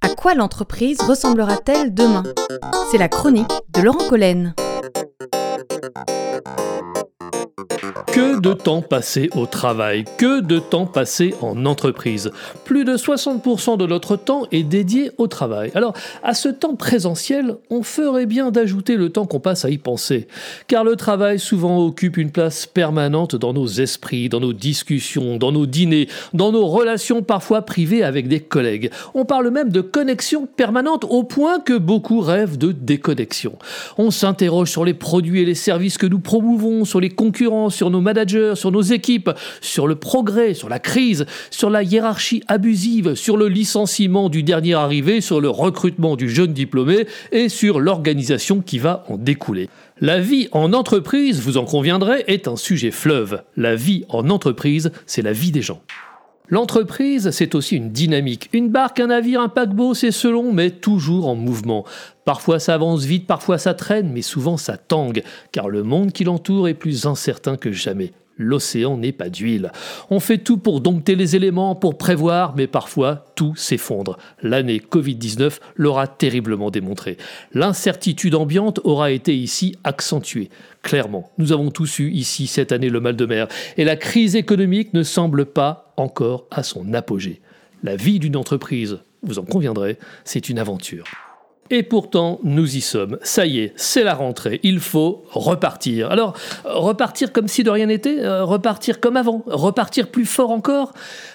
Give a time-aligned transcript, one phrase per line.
[0.00, 2.22] À quoi l'entreprise ressemblera-t-elle demain?
[2.90, 4.54] C'est la chronique de Laurent Collen.
[8.42, 12.32] De temps passé au travail, que de temps passé en entreprise.
[12.64, 15.70] Plus de 60% de notre temps est dédié au travail.
[15.76, 15.94] Alors,
[16.24, 20.26] à ce temps présentiel, on ferait bien d'ajouter le temps qu'on passe à y penser.
[20.66, 25.52] Car le travail souvent occupe une place permanente dans nos esprits, dans nos discussions, dans
[25.52, 28.90] nos dîners, dans nos relations parfois privées avec des collègues.
[29.14, 33.54] On parle même de connexion permanente au point que beaucoup rêvent de déconnexion.
[33.98, 37.90] On s'interroge sur les produits et les services que nous promouvons, sur les concurrents, sur
[37.90, 43.14] nos managers, sur nos équipes, sur le progrès, sur la crise, sur la hiérarchie abusive,
[43.14, 48.60] sur le licenciement du dernier arrivé, sur le recrutement du jeune diplômé et sur l'organisation
[48.60, 49.68] qui va en découler.
[50.00, 53.42] La vie en entreprise, vous en conviendrez, est un sujet fleuve.
[53.56, 55.80] La vie en entreprise, c'est la vie des gens.
[56.48, 58.50] L'entreprise, c'est aussi une dynamique.
[58.52, 61.84] Une barque, un navire, un paquebot, c'est selon, mais toujours en mouvement.
[62.24, 66.24] Parfois ça avance vite, parfois ça traîne, mais souvent ça tangue, car le monde qui
[66.24, 68.12] l'entoure est plus incertain que jamais.
[68.36, 69.72] L'océan n'est pas d'huile.
[70.10, 74.18] On fait tout pour dompter les éléments, pour prévoir, mais parfois tout s'effondre.
[74.42, 77.16] L'année Covid-19 l'aura terriblement démontré.
[77.52, 80.50] L'incertitude ambiante aura été ici accentuée.
[80.82, 84.36] Clairement, nous avons tous eu ici cette année le mal de mer, et la crise
[84.36, 87.40] économique ne semble pas encore à son apogée.
[87.82, 91.04] La vie d'une entreprise, vous en conviendrez, c'est une aventure.
[91.74, 93.16] Et pourtant, nous y sommes.
[93.22, 94.60] Ça y est, c'est la rentrée.
[94.62, 96.10] Il faut repartir.
[96.10, 96.34] Alors,
[96.66, 100.92] repartir comme si de rien n'était euh, Repartir comme avant Repartir plus fort encore?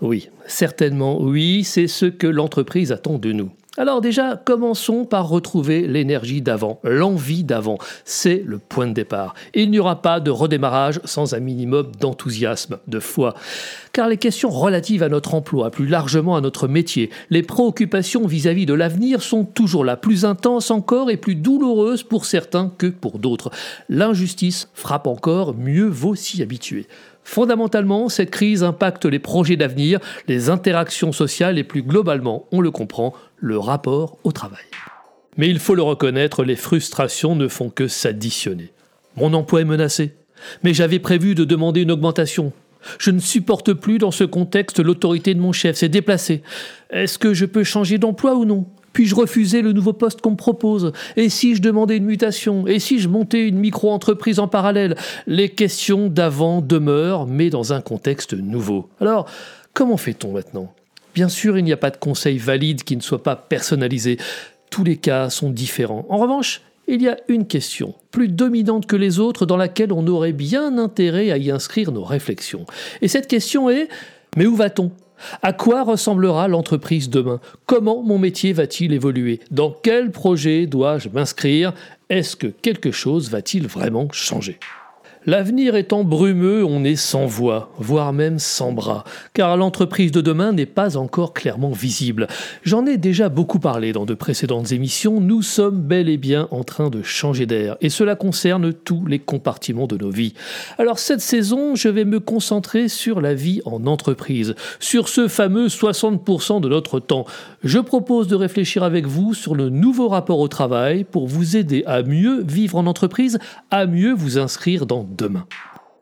[0.00, 3.50] Oui, certainement oui, c'est ce que l'entreprise attend de nous.
[3.80, 7.78] Alors déjà, commençons par retrouver l'énergie d'avant, l'envie d'avant.
[8.04, 9.32] C'est le point de départ.
[9.54, 13.32] Il n'y aura pas de redémarrage sans un minimum d'enthousiasme, de foi.
[13.94, 18.66] Car les questions relatives à notre emploi, plus largement à notre métier, les préoccupations vis-à-vis
[18.66, 23.18] de l'avenir sont toujours là, plus intenses encore et plus douloureuses pour certains que pour
[23.18, 23.50] d'autres.
[23.88, 26.86] L'injustice frappe encore, mieux vaut s'y habituer.
[27.30, 32.72] Fondamentalement, cette crise impacte les projets d'avenir, les interactions sociales et plus globalement, on le
[32.72, 34.64] comprend, le rapport au travail.
[35.36, 38.72] Mais il faut le reconnaître, les frustrations ne font que s'additionner.
[39.14, 40.16] Mon emploi est menacé,
[40.64, 42.52] mais j'avais prévu de demander une augmentation.
[42.98, 46.42] Je ne supporte plus dans ce contexte l'autorité de mon chef, c'est déplacé.
[46.90, 48.66] Est-ce que je peux changer d'emploi ou non?
[48.92, 50.92] Puis-je refuser le nouveau poste qu'on me propose?
[51.16, 52.66] Et si je demandais une mutation?
[52.66, 54.96] Et si je montais une micro-entreprise en parallèle?
[55.26, 58.88] Les questions d'avant demeurent, mais dans un contexte nouveau.
[59.00, 59.26] Alors,
[59.74, 60.72] comment fait-on maintenant?
[61.14, 64.18] Bien sûr, il n'y a pas de conseil valide qui ne soit pas personnalisé.
[64.70, 66.06] Tous les cas sont différents.
[66.08, 70.06] En revanche, il y a une question, plus dominante que les autres, dans laquelle on
[70.08, 72.66] aurait bien intérêt à y inscrire nos réflexions.
[73.00, 73.88] Et cette question est,
[74.36, 74.90] mais où va-t-on?
[75.42, 77.40] À quoi ressemblera l'entreprise demain?
[77.66, 79.40] Comment mon métier va-t-il évoluer?
[79.50, 81.72] Dans quel projet dois-je m'inscrire?
[82.08, 84.58] Est-ce que quelque chose va-t-il vraiment changer?
[85.26, 89.04] L'avenir étant brumeux, on est sans voix, voire même sans bras,
[89.34, 92.26] car l'entreprise de demain n'est pas encore clairement visible.
[92.62, 96.64] J'en ai déjà beaucoup parlé dans de précédentes émissions, nous sommes bel et bien en
[96.64, 100.32] train de changer d'air, et cela concerne tous les compartiments de nos vies.
[100.78, 105.66] Alors cette saison, je vais me concentrer sur la vie en entreprise, sur ce fameux
[105.66, 107.26] 60% de notre temps.
[107.62, 111.82] Je propose de réfléchir avec vous sur le nouveau rapport au travail pour vous aider
[111.84, 113.38] à mieux vivre en entreprise,
[113.70, 115.46] à mieux vous inscrire dans demain.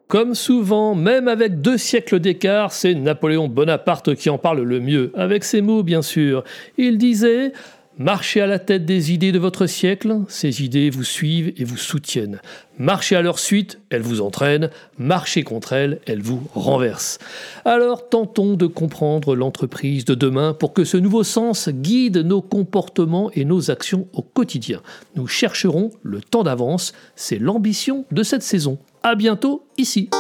[0.09, 5.13] Comme souvent, même avec deux siècles d'écart, c'est Napoléon Bonaparte qui en parle le mieux,
[5.15, 6.45] avec ces mots bien sûr.
[6.79, 7.53] Il disait
[8.01, 11.77] Marchez à la tête des idées de votre siècle, ces idées vous suivent et vous
[11.77, 12.41] soutiennent.
[12.79, 17.19] Marchez à leur suite, elles vous entraînent, marchez contre elles, elles vous renversent.
[17.65, 23.33] Alors tentons de comprendre l'entreprise de demain pour que ce nouveau sens guide nos comportements
[23.35, 24.81] et nos actions au quotidien.
[25.17, 28.79] Nous chercherons le temps d'avance, c'est l'ambition de cette saison.
[29.03, 30.11] À bientôt ici.